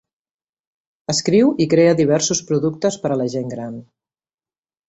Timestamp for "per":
3.05-3.15